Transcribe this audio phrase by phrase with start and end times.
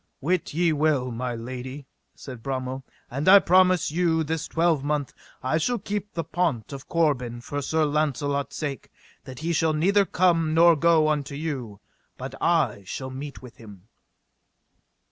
[0.19, 5.77] Wit ye well, my lady, said Bromel, and I promise you this twelvemonth I shall
[5.77, 8.89] keep the pont of Corbin for Sir Launcelot's sake,
[9.25, 11.81] that he shall neither come nor go unto you,
[12.17, 13.89] but I shall meet with him.